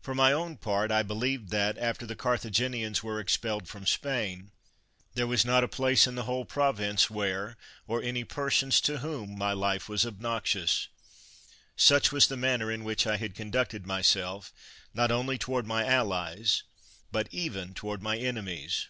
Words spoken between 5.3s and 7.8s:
not a place in the whole prov ince where,